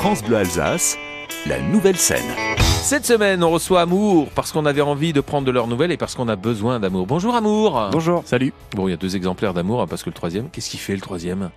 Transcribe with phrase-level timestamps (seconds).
[0.00, 0.96] France Bleu Alsace,
[1.46, 2.24] la nouvelle scène.
[2.56, 5.98] Cette semaine, on reçoit Amour parce qu'on avait envie de prendre de leurs nouvelles et
[5.98, 7.06] parce qu'on a besoin d'amour.
[7.06, 8.22] Bonjour Amour Bonjour.
[8.24, 8.54] Salut.
[8.74, 10.94] Bon, il y a deux exemplaires d'Amour hein, parce que le troisième, qu'est-ce qu'il fait
[10.94, 11.50] le troisième?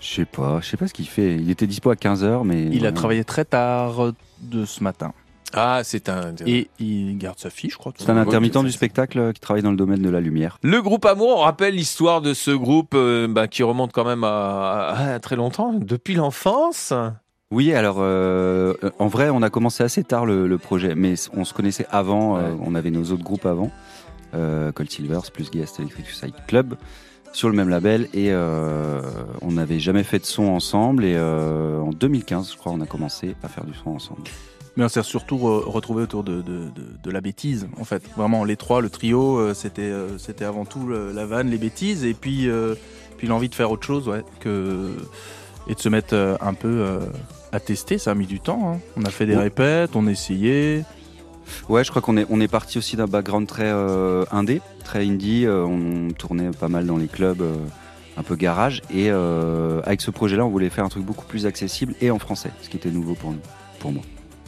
[0.00, 1.36] Je sais pas, je sais pas ce qu'il fait.
[1.36, 2.64] Il était dispo à 15h, mais.
[2.64, 4.12] Il a travaillé très tard
[4.42, 5.14] de ce matin.
[5.54, 6.34] Ah, c'est un.
[6.44, 7.94] Et il garde sa fille, je crois.
[7.96, 10.58] C'est un intermittent du spectacle qui travaille dans le domaine de la lumière.
[10.62, 14.24] Le groupe Amour, on rappelle l'histoire de ce groupe euh, bah, qui remonte quand même
[14.24, 16.92] à, à très longtemps, depuis l'enfance.
[17.50, 21.54] Oui, alors euh, en vrai, on a commencé assez tard le, projet, mais on se
[21.54, 22.36] connaissait avant.
[22.36, 23.70] Euh, on avait nos autres groupes avant,
[24.34, 26.76] euh, Cold Silvers plus Guest Electric Suicide Club,
[27.32, 31.06] sur le même label, et on n'avait jamais fait de son ensemble.
[31.06, 34.24] Et en 2015, je crois, on a commencé à faire du son ensemble.
[34.76, 36.68] Mais on s'est surtout retrouvé autour de, de,
[37.02, 38.02] de, la bêtise, en fait.
[38.14, 42.46] Vraiment, les trois, le trio, c'était c'était avant tout la vanne, les bêtises, et puis
[43.16, 44.92] puis l'envie de faire autre chose, ouais, que
[45.68, 46.98] et de se mettre un peu
[47.52, 48.72] à tester, ça a mis du temps.
[48.72, 48.80] Hein.
[48.96, 50.84] On a fait des répètes, on a essayé.
[51.68, 55.04] Ouais, je crois qu'on est, on est parti aussi d'un background très euh, indé, très
[55.04, 55.46] indie.
[55.46, 57.54] Euh, on tournait pas mal dans les clubs, euh,
[58.16, 58.82] un peu garage.
[58.92, 62.50] Et avec ce projet-là, on voulait faire un truc beaucoup plus accessible et en français,
[62.62, 63.40] ce qui était nouveau pour nous,
[63.78, 64.02] pour moi.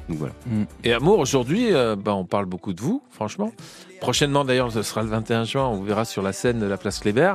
[0.09, 0.35] Donc voilà.
[0.47, 0.65] Mm.
[0.83, 3.53] Et Amour, aujourd'hui, bah, on parle beaucoup de vous, franchement.
[4.01, 6.79] Prochainement, d'ailleurs, ce sera le 21 juin, on vous verra sur la scène de la
[6.79, 7.35] place Kléber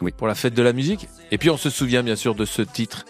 [0.00, 0.12] oui.
[0.16, 1.08] pour la fête de la musique.
[1.32, 3.04] Et puis, on se souvient bien sûr de ce titre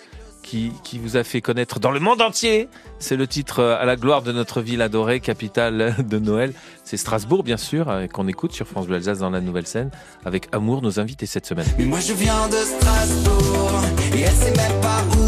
[0.44, 2.68] qui, vous a fait connaître dans le monde entier.
[2.98, 6.52] C'est le titre euh, à la gloire de notre ville adorée, capitale de Noël.
[6.84, 9.90] C'est Strasbourg, bien sûr, euh, qu'on écoute sur France Bleu Alsace dans la nouvelle scène,
[10.24, 11.66] avec Amour, nos invités cette semaine.
[11.78, 13.80] Moi je viens de Strasbourg,
[14.14, 15.23] et elle sait même pas où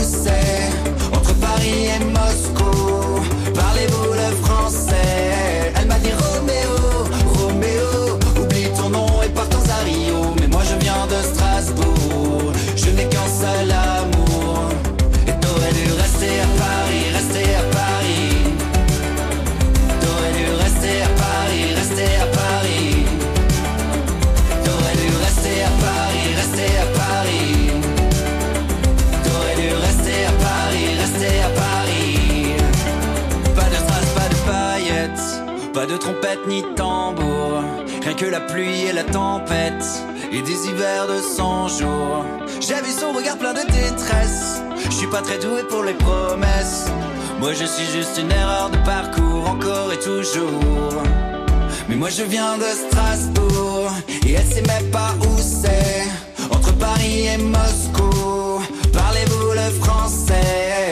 [35.84, 37.62] de trompette ni tambour,
[38.02, 39.84] rien que la pluie et la tempête,
[40.32, 42.24] et des hivers de 100 jours.
[42.60, 46.86] J'ai vu son regard plein de détresse, je suis pas très doué pour les promesses.
[47.40, 51.02] Moi je suis juste une erreur de parcours, encore et toujours.
[51.90, 53.90] Mais moi je viens de Strasbourg,
[54.26, 56.08] et elle sait même pas où c'est,
[56.50, 58.62] entre Paris et Moscou.
[58.94, 60.85] Parlez-vous le français?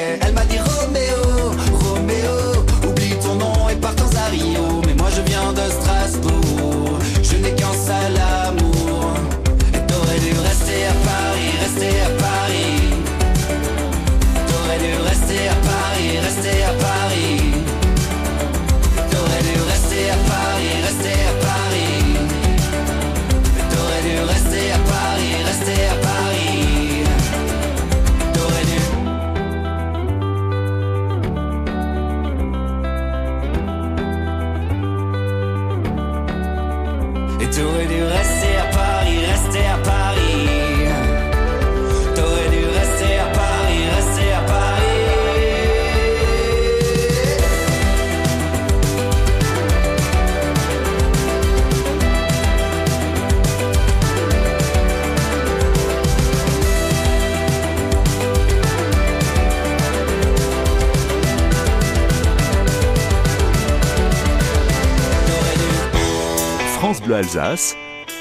[67.25, 67.75] Alsace,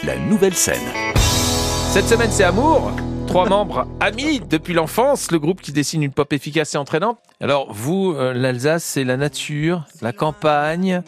[0.05, 0.79] la nouvelle scène.
[1.91, 2.89] Cette semaine, c'est Amour.
[3.27, 7.17] Trois membres amis depuis l'enfance, le groupe qui dessine une pop efficace et entraînante.
[7.41, 11.01] Alors, vous, euh, l'Alsace, c'est la nature, la campagne,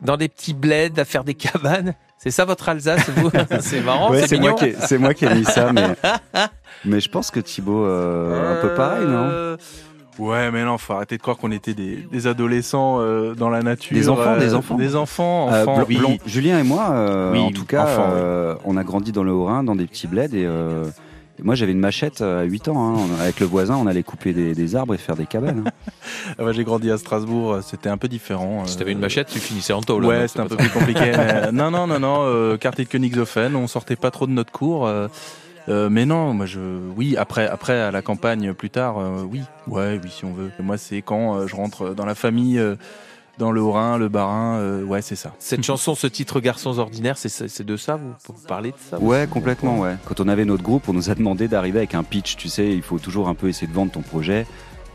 [0.00, 1.94] dans des petits bleds à faire des cabanes.
[2.18, 5.44] C'est ça votre Alsace, vous C'est marrant, c'est moi, qui ai, moi qui ai mis
[5.44, 5.86] ça, mais,
[6.84, 9.28] mais je pense que Thibaut, euh, un peu pareil, non?
[9.30, 9.56] Euh,
[10.18, 13.96] Ouais, mais non, faut arrêter de croire qu'on était des, adolescents euh, dans la nature.
[13.96, 14.74] Des enfants, des enfants.
[14.76, 15.84] Des enfants, enfants.
[15.88, 16.00] oui.
[16.26, 19.86] Julien et moi, oui, en tout cas, on a grandi dans le Haut-Rhin, dans des
[19.86, 20.46] petits bleds et
[21.42, 22.96] moi, j'avais une machette à 8 ans.
[22.96, 23.06] Hein.
[23.20, 25.64] Avec le voisin, on allait couper des, arbres et faire des cabanes.
[25.66, 25.70] Hein.
[26.38, 28.66] Ah bah, j'ai grandi à Strasbourg, c'était un peu différent.
[28.66, 30.04] Si t'avais une machette, tu finissais en tôle.
[30.04, 31.12] Ouais, c'était un peu plus compliqué.
[31.52, 32.22] non, non, non, non.
[32.22, 34.88] Euh, quartier de Königshofen, on sortait pas trop de notre cours.
[35.68, 36.60] Euh, mais non, moi je,
[36.96, 40.50] oui, après, après à la campagne plus tard, euh, oui, ouais, oui, si on veut.
[40.60, 42.60] Moi, c'est quand euh, je rentre dans la famille,
[43.38, 45.34] dans le Haut-Rhin, le Bas-Rhin, ouais, c'est ça.
[45.38, 49.26] Cette chanson, ce titre Garçons ordinaires, c'est de ça vous, vous parlez de ça Ouais,
[49.30, 49.96] complètement, ouais.
[50.06, 52.72] Quand on avait notre groupe, on nous a demandé d'arriver avec un pitch, tu sais,
[52.72, 54.46] il faut toujours un peu essayer de vendre ton projet.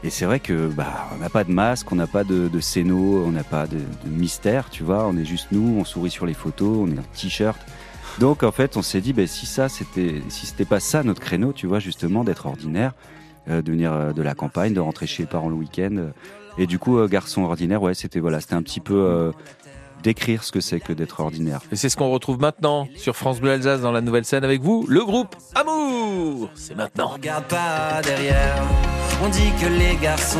[0.05, 2.59] Et c'est vrai que bah, on n'a pas de masque, on n'a pas de, de
[2.59, 5.07] scéno, on n'a pas de, de, mystère, tu vois.
[5.07, 7.59] On est juste nous, on sourit sur les photos, on est en t-shirt.
[8.19, 11.21] Donc en fait, on s'est dit, bah, si ça, c'était, si c'était pas ça notre
[11.21, 12.93] créneau, tu vois, justement, d'être ordinaire,
[13.49, 15.95] euh, de venir euh, de la campagne, de rentrer chez les parents le week-end.
[15.97, 16.09] Euh,
[16.57, 19.33] et du coup, garçon ordinaire, ouais, c'était voilà, c'était un petit peu
[20.03, 21.61] décrire ce que c'est que d'être ordinaire.
[21.71, 24.61] Et c'est ce qu'on retrouve maintenant sur France Bleu Alsace dans la nouvelle scène avec
[24.61, 26.51] vous, le groupe Amour.
[26.53, 27.07] C'est maintenant.
[27.07, 28.61] regarde pas derrière.
[29.23, 30.39] On dit que les garçons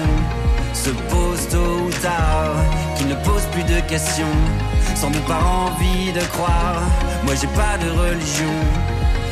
[0.73, 2.82] se posent tôt ou tard, qu'ils ne posent
[3.53, 4.35] plus de questions,
[4.95, 6.81] sans nous pas envie de croire.
[7.23, 8.55] Moi j'ai pas de religion,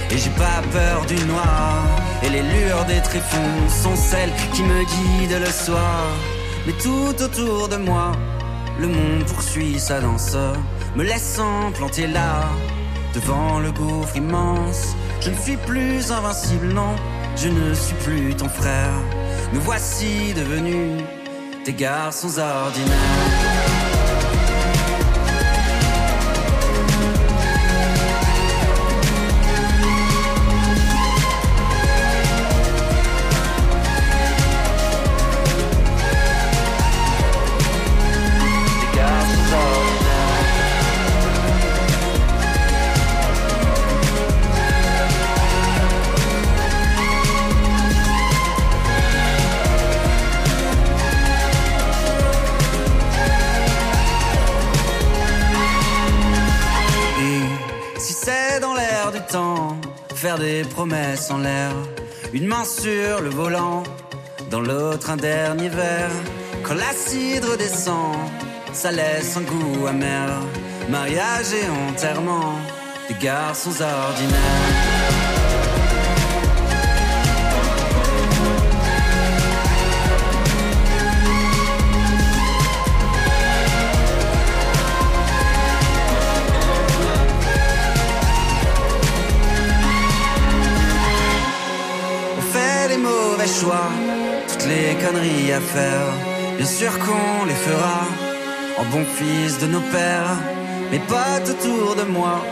[0.09, 1.83] et j'ai pas peur du noir.
[2.23, 6.06] Et les lueurs des tréfonds sont celles qui me guident le soir.
[6.65, 8.12] Mais tout autour de moi,
[8.79, 10.38] le monde poursuit sa danse,
[10.95, 12.44] me laissant planter là,
[13.15, 14.95] devant le gouffre immense.
[15.21, 16.95] Je ne suis plus invincible, non,
[17.35, 18.94] je ne suis plus ton frère.
[19.53, 21.03] Nous voici devenus
[21.65, 23.91] des garçons ordinaires.
[60.63, 61.72] Promesses en l'air.
[62.34, 63.84] Une main sur le volant,
[64.50, 66.12] dans l'autre un dernier verre.
[66.63, 68.16] Quand la cidre descend,
[68.74, 70.30] ça laisse un goût amer.
[70.90, 72.56] Mariage et enterrement,
[73.08, 74.70] des garçons ordinaires.
[95.73, 96.13] Faire.
[96.57, 98.01] Bien sûr qu'on les fera
[98.77, 100.38] en bon fils de nos pères.
[100.91, 102.44] Mes potes autour de moi,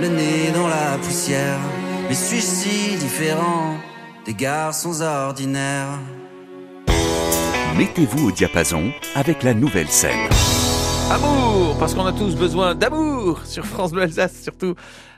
[0.00, 1.58] le nez dans la poussière.
[2.08, 3.76] Mais suis-je si différent
[4.24, 5.98] des garçons ordinaires?
[7.76, 10.28] Mettez-vous au diapason avec la nouvelle scène.
[11.10, 14.74] Amour, parce qu'on a tous besoin d'amour sur France Bleu Alsace, surtout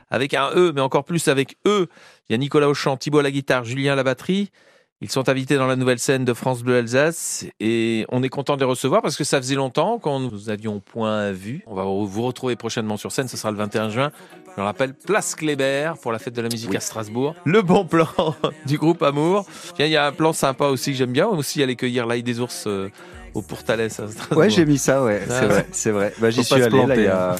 [0.09, 1.87] avec un E, mais encore plus avec E.
[2.27, 4.51] Il y a Nicolas Auchan, Thibault à la guitare, Julien à la batterie.
[4.99, 8.55] Ils sont invités dans la nouvelle scène de France Bleu Alsace et on est content
[8.55, 11.63] de les recevoir parce que ça faisait longtemps qu'on nous avions point vu.
[11.67, 14.11] On va vous retrouver prochainement sur scène, ce sera le 21 juin.
[14.47, 17.35] Je le rappelle, Place Kléber pour la fête de la musique à Strasbourg.
[17.45, 18.07] Le bon plan
[18.65, 19.45] du groupe Amour.
[19.77, 22.39] Il y a un plan sympa aussi que j'aime bien, aussi aller cueillir l'ail des
[22.39, 22.89] ours euh,
[23.37, 23.89] au Portales
[24.35, 26.13] Ouais, j'ai mis ça, ouais, c'est vrai, c'est vrai.
[26.19, 27.35] Bah, j'y suis allé là, il y a...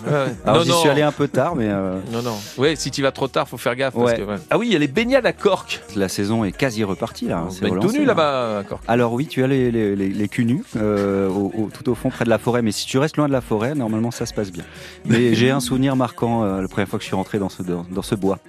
[0.46, 1.68] Alors j'y suis allé un peu tard, mais.
[1.70, 2.00] Euh...
[2.12, 2.38] Non, non.
[2.58, 3.94] Ouais, si tu vas trop tard, faut faire gaffe.
[3.94, 5.82] Parce que, Ah oui, il y a les baignades à Cork.
[5.96, 7.46] La saison est quasi repartie là.
[7.50, 8.84] C'est tout nu là-bas à Cork.
[8.88, 12.10] Alors oui, tu as les les, les, les culs nus euh, au, tout au fond
[12.10, 14.34] près de la forêt, mais si tu restes loin de la forêt, normalement ça se
[14.34, 14.64] passe bien.
[15.06, 17.64] Mais j'ai un souvenir marquant euh, la première fois que je suis rentré dans ce
[17.64, 18.40] dans, dans ce bois.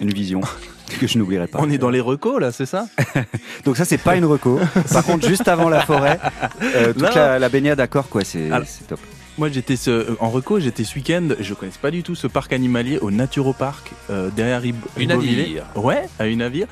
[0.00, 0.40] Une vision
[1.00, 1.58] que je n'oublierai pas.
[1.60, 2.86] On est dans les recos là, c'est ça
[3.64, 4.58] Donc ça c'est pas une reco.
[4.92, 6.18] Par contre juste avant la forêt,
[6.62, 8.50] euh, toute la, la, baignade d'accord quoi, c'est
[8.88, 9.00] top.
[9.36, 12.52] Moi j'étais ce, en reco, j'étais ce week-end, je connaissais pas du tout ce parc
[12.52, 15.64] animalier au Naturopark euh, derrière Rib Une navire.
[15.76, 16.66] Ouais, à une navire.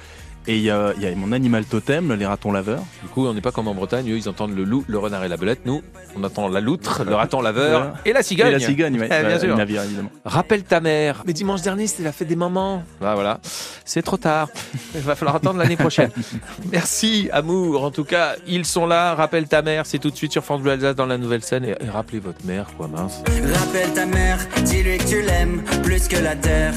[0.48, 2.82] Et il y, a, mon animal totem, les ratons laveurs.
[3.02, 5.24] Du coup, on n'est pas comme en Bretagne, eux, ils entendent le loup, le renard
[5.24, 5.66] et la belette.
[5.66, 5.82] Nous,
[6.16, 8.48] on entend la loutre, le raton laveur et la cigogne.
[8.48, 9.08] Et la cigogne, ouais.
[9.08, 9.56] bien sûr.
[9.56, 10.10] Navire, évidemment.
[10.24, 11.24] Rappelle ta mère.
[11.26, 12.84] Mais dimanche dernier, c'était la fête des mamans.
[13.00, 13.40] Bah voilà.
[13.84, 14.48] C'est trop tard.
[14.94, 16.10] Il va falloir attendre l'année prochaine.
[16.72, 17.82] Merci, amour.
[17.82, 19.14] En tout cas, ils sont là.
[19.14, 19.84] Rappelle ta mère.
[19.84, 21.64] C'est tout de suite sur France Bleu Alsace dans la nouvelle scène.
[21.64, 23.22] Et, et rappelez votre mère, quoi, mince.
[23.52, 24.38] Rappelle ta mère.
[24.62, 26.74] Dis-lui que tu l'aimes plus que la terre.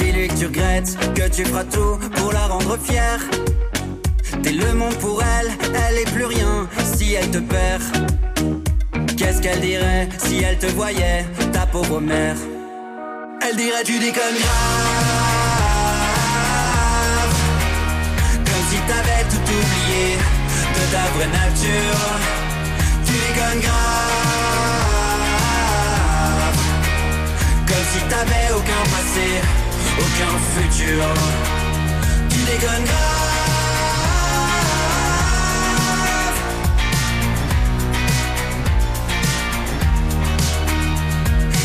[0.00, 3.20] Dis-lui que tu regrettes, que tu feras tout pour la rendre fière.
[4.42, 5.50] T'es le monde pour elle,
[5.86, 7.82] elle est plus rien si elle te perd.
[9.16, 12.36] Qu'est-ce qu'elle dirait si elle te voyait, ta pauvre mère?
[13.46, 14.90] Elle dirait tu déconnes grave.
[18.46, 20.16] Comme si t'avais tout oublié
[20.76, 22.18] de ta vraie nature.
[23.04, 23.80] Tu déconnes grave.
[27.68, 29.59] Comme si t'avais aucun passé
[30.00, 31.04] aucun futur.
[32.28, 33.20] Tu déconnes grave.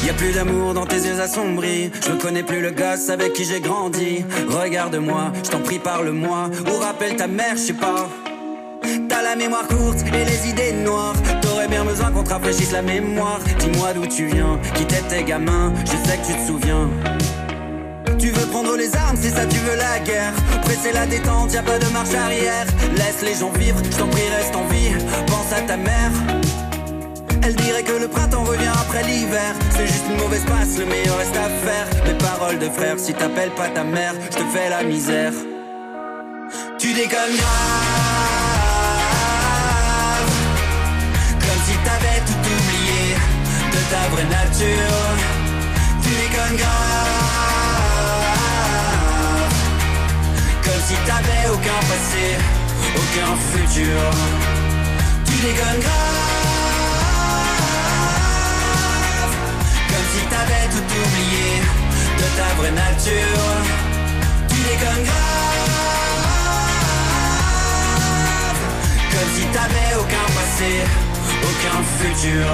[0.06, 1.92] Y a plus d'amour dans tes yeux assombris.
[2.06, 4.24] Je connais plus le gosse avec qui j'ai grandi.
[4.50, 6.50] Regarde-moi, je t'en prie, parle-moi.
[6.68, 8.08] Ou rappelle ta mère, je sais pas.
[9.25, 11.15] la mémoire courte et les idées noires.
[11.42, 13.39] T'aurais bien besoin qu'on te rafraîchisse la mémoire.
[13.60, 16.89] Dis-moi d'où tu viens, qui t'étais gamin, je sais que tu te souviens.
[18.25, 20.34] Tu veux prendre les armes, c'est ça, tu veux la guerre.
[20.63, 22.65] Presser la détente, y a pas de marche arrière.
[22.96, 24.96] Laisse les gens vivre, je t'en prie, reste en vie.
[25.27, 26.12] Pense à ta mère.
[27.44, 29.53] Elle dirait que le printemps revient après l'hiver.
[29.70, 31.86] C'est juste une mauvaise passe, le meilleur reste à faire.
[32.08, 35.34] Mes paroles de frère, si t'appelles pas ta mère, je te fais la misère.
[36.79, 37.51] Tu déconnes grave.
[41.46, 43.17] Comme si t'avais tout oublié
[43.72, 45.13] de ta vraie nature.
[46.01, 47.14] Tu déconnes grave.
[50.95, 52.25] Si t'avais aucun passé,
[52.95, 54.01] aucun futur.
[55.25, 56.15] Tu déconnes grave.
[59.89, 61.49] Comme si t'avais tout oublié
[62.17, 63.45] de ta vraie nature.
[64.49, 65.71] Tu déconnes grave.
[69.11, 70.71] Comme si t'avais aucun passé,
[71.49, 72.47] aucun futur.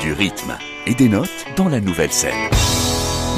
[0.00, 0.56] Du rythme
[0.86, 2.50] et des notes dans la nouvelle scène.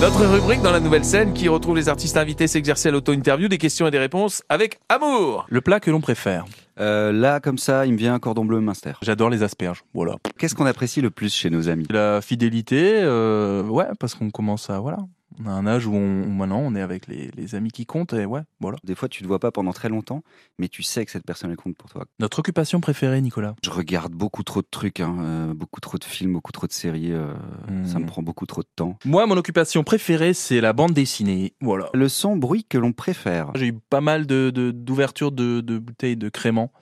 [0.00, 3.58] Notre rubrique dans la nouvelle scène qui retrouve les artistes invités s'exercer à l'auto-interview, des
[3.58, 5.46] questions et des réponses avec amour.
[5.48, 6.44] Le plat que l'on préfère.
[6.80, 8.92] Euh, là, comme ça, il me vient un cordon bleu minster.
[9.02, 9.84] J'adore les asperges.
[9.94, 10.16] Voilà.
[10.36, 11.86] Qu'est-ce qu'on apprécie le plus chez nos amis?
[11.90, 14.98] La fidélité, euh, ouais, parce qu'on commence à voilà,
[15.42, 18.12] on a un âge où on, maintenant on est avec les, les amis qui comptent
[18.12, 18.78] et ouais, voilà.
[18.84, 20.22] Des fois, tu te vois pas pendant très longtemps,
[20.58, 22.04] mais tu sais que cette personne elle compte pour toi.
[22.20, 23.54] Notre occupation préférée, Nicolas?
[23.64, 26.72] Je regarde beaucoup trop de trucs, hein, euh, beaucoup trop de films, beaucoup trop de
[26.72, 27.12] séries.
[27.12, 27.32] euh,
[27.68, 27.86] Hmm.
[27.86, 28.98] Ça me prend beaucoup trop de temps.
[29.04, 31.54] Moi, mon occupation préférée, c'est la bande dessinée.
[31.60, 31.88] Voilà.
[31.94, 33.50] Le son bruit que l'on préfère.
[33.54, 36.72] J'ai eu pas mal de de- d'ouvertures de, de, bouteilles de crément.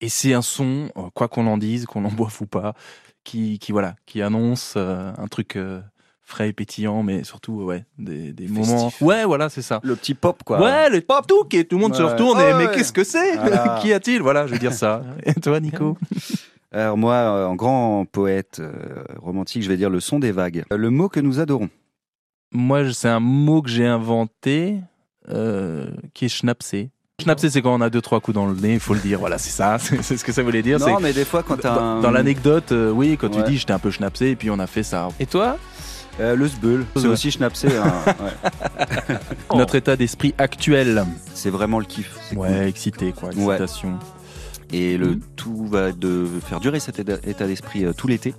[0.00, 2.74] Et c'est un son, euh, quoi qu'on en dise, qu'on en boive ou pas,
[3.24, 5.80] qui, qui voilà, qui annonce euh, un truc euh,
[6.30, 8.92] frais et pétillant, mais surtout ouais, des, moments.
[9.00, 9.80] Ouais, voilà, c'est ça.
[9.82, 10.60] Le petit pop, quoi.
[10.60, 12.40] Ouais, le pop tout et tout le monde se retourne.
[12.40, 12.74] Et, mais ouais.
[12.74, 13.78] qu'est-ce que c'est Voilà.
[13.82, 15.02] Qui a-t-il Voilà, je veux dire ça.
[15.24, 15.96] Et toi, Nico
[16.72, 20.64] Alors moi, euh, en grand poète euh, romantique, je vais dire le son des vagues.
[20.72, 21.68] Euh, Le mot que nous adorons.
[22.52, 24.76] Moi, c'est un mot que j'ai inventé,
[25.28, 26.90] euh, qui est schnapsé.
[27.20, 28.74] Schnapsé, c'est quand on a deux trois coups dans le nez.
[28.74, 29.18] Il faut le dire.
[29.18, 29.78] Voilà, c'est ça.
[29.78, 30.78] C'est ce que ça voulait dire.
[30.78, 32.00] Non, mais des fois, quand t'as dans, un...
[32.00, 33.44] dans l'anecdote, euh, oui, quand Ouais.
[33.44, 35.08] tu dis j'étais un peu schnapsé et puis on a fait ça.
[35.20, 35.58] Et toi
[36.20, 37.08] Euh, le sbeul, c'est Ouais.
[37.08, 37.68] aussi schnapsé.
[37.76, 37.92] hein.
[38.06, 39.16] Ouais.
[39.56, 41.04] Notre état d'esprit actuel.
[41.34, 42.16] C'est vraiment le kiff.
[42.28, 42.62] c'est Ouais, cool.
[42.66, 43.54] excité quoi, Ouais.
[43.56, 43.98] excitation.
[44.72, 45.20] Et le Mhm.
[45.36, 48.34] tout va de faire durer cet état état d'esprit euh, tout l'été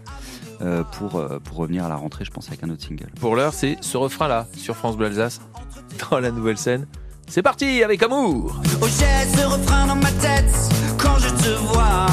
[0.61, 3.09] euh, pour, euh, pour revenir à la rentrée, je pense, avec un autre single.
[3.19, 5.41] Pour l'heure, c'est ce refrain-là sur France Bleu Alsace
[6.11, 6.85] dans la nouvelle scène.
[7.27, 8.61] C'est parti avec amour.
[8.81, 10.53] Oh j'ai ce refrain dans ma tête
[10.97, 12.05] quand je te vois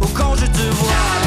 [0.00, 1.21] Oh quand je te vois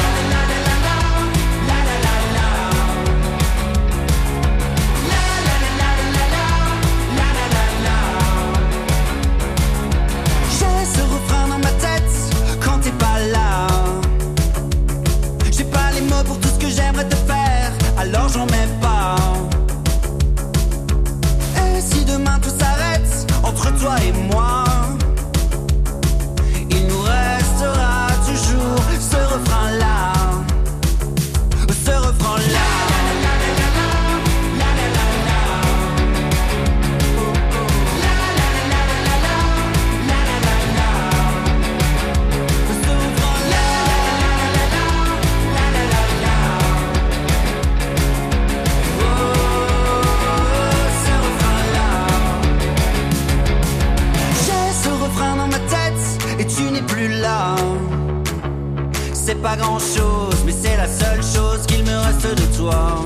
[59.56, 63.02] grand chose, mais c'est la seule chose qu'il me reste de toi.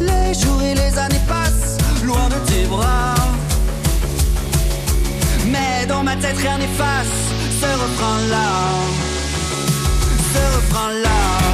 [0.00, 3.14] Les jours et les années passent loin de tes bras.
[5.46, 7.16] Mais dans ma tête rien n'efface
[7.60, 8.48] ce refrain-là.
[10.32, 11.08] Ce refrain-là.
[11.08, 11.47] Ce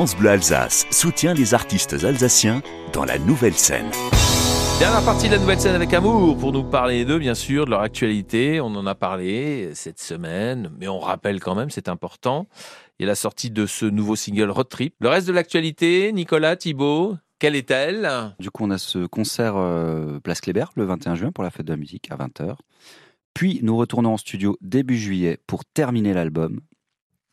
[0.00, 2.62] France Bleu Alsace soutient les artistes alsaciens
[2.94, 3.90] dans la nouvelle scène.
[4.78, 7.70] Dernière partie de la nouvelle scène avec amour pour nous parler d'eux, bien sûr, de
[7.70, 8.62] leur actualité.
[8.62, 12.48] On en a parlé cette semaine, mais on rappelle quand même, c'est important.
[12.98, 14.94] Il y a la sortie de ce nouveau single Road Trip.
[15.00, 18.10] Le reste de l'actualité, Nicolas, Thibault, Quelle est-elle?
[18.38, 19.56] Du coup, on a ce concert
[20.24, 22.56] Place Kléber le 21 juin pour la fête de la musique à 20h.
[23.34, 26.60] Puis nous retournons en studio début juillet pour terminer l'album.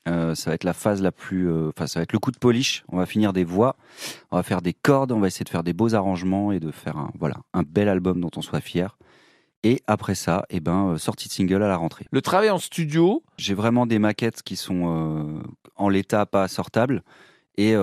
[0.07, 2.31] Euh, ça va être la phase la plus, euh, enfin ça va être le coup
[2.31, 2.83] de polish.
[2.89, 3.75] On va finir des voix,
[4.31, 6.71] on va faire des cordes, on va essayer de faire des beaux arrangements et de
[6.71, 8.97] faire un voilà un bel album dont on soit fier.
[9.63, 12.05] Et après ça, eh ben euh, sortie de single à la rentrée.
[12.11, 13.23] Le travail en studio?
[13.37, 15.41] J'ai vraiment des maquettes qui sont
[15.75, 17.03] en l'état pas sortables
[17.57, 17.75] et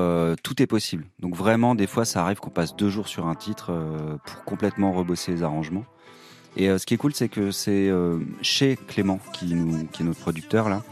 [0.42, 1.04] tout est possible.
[1.18, 3.72] Donc vraiment, des fois, ça arrive qu'on passe deux jours sur un titre
[4.24, 5.84] pour complètement rebosser les arrangements.
[6.56, 7.90] Et ce qui est cool, c'est que c'est
[8.40, 10.82] chez Clément qui nous, qui est notre producteur là.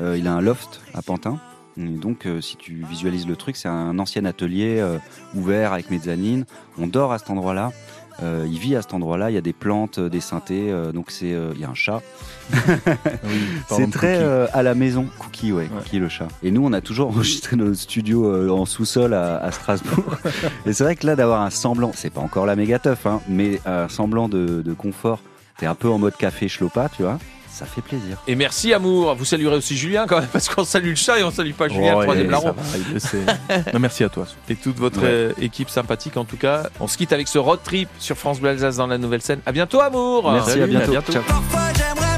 [0.00, 1.38] Euh, il a un loft à Pantin.
[1.76, 4.98] Et donc, euh, si tu visualises le truc, c'est un ancien atelier euh,
[5.36, 6.44] ouvert avec mezzanine.
[6.76, 7.70] On dort à cet endroit-là.
[8.20, 9.30] il vit à cet endroit-là.
[9.30, 10.74] Il y a des plantes, des synthés.
[10.92, 12.02] donc, c'est il y a un chat.
[13.68, 14.18] c'est très
[14.52, 15.06] à la maison.
[15.20, 16.26] Cookie, ouais, Cookie le chat.
[16.42, 20.16] Et nous, on a toujours enregistré nos studios en sous-sol à, Strasbourg.
[20.66, 23.20] et c'est vrai que là, d'avoir un semblant, c'est pas encore la méga teuf, hein,
[23.28, 25.20] mais un semblant de, de confort.
[25.56, 27.18] T'es un peu en mode café chlopa, tu vois
[27.58, 28.18] ça fait plaisir.
[28.28, 29.16] Et merci Amour.
[29.16, 31.68] Vous saluerez aussi Julien quand même parce qu'on salue le chat et on salue pas
[31.68, 32.54] Julien, le troisième larron.
[33.80, 34.26] merci à toi.
[34.48, 36.68] Et toute votre euh, équipe sympathique en tout cas.
[36.78, 39.40] On se quitte avec ce road trip sur France Bleu Alsace dans la nouvelle scène.
[39.44, 40.30] À bientôt Amour.
[40.30, 40.90] Merci, à bientôt.
[40.96, 41.12] À bientôt.
[41.22, 42.17] France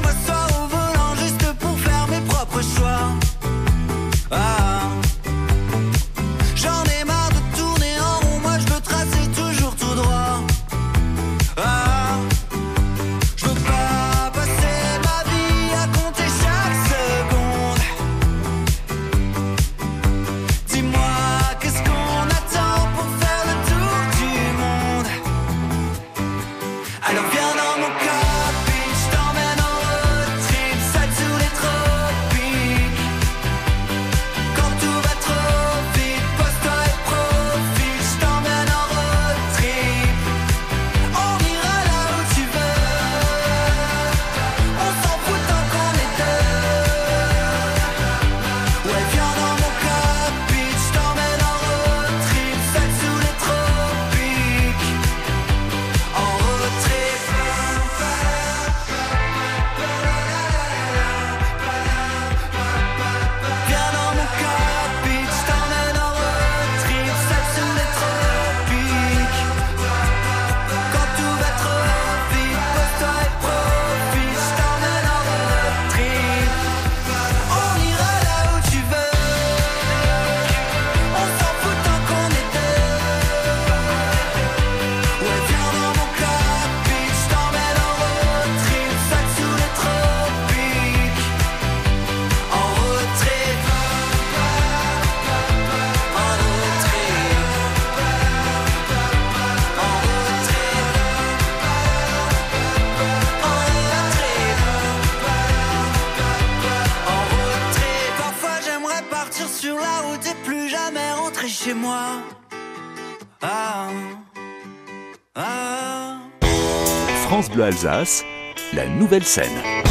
[117.61, 118.25] Alsace,
[118.73, 119.90] la nouvelle scène.